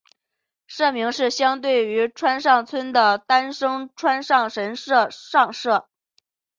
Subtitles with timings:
[0.65, 5.87] 社名是相对于川上村的丹生川上神社上社。